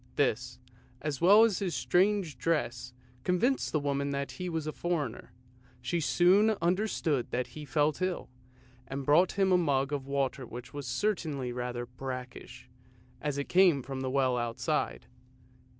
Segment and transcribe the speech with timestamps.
[0.15, 0.57] This,
[0.99, 2.91] as well as his strange dress,
[3.23, 5.31] convinced the woman that he was a foreigner.
[5.79, 8.27] She soon understood that he felt ill,
[8.87, 12.67] and brought him a mug of water which was certainly rather brackish,
[13.21, 15.05] as it came from the well outside.